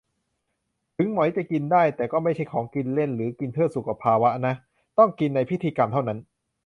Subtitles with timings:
[0.97, 4.55] ถึงหมอยจะกินได้ แต่ก็ไม่ใช่ของกินเล่น หรือกินเพื่อสุขภาวะนะ
[4.97, 6.19] ต้องกินในพิธีกรรมเท่านั้น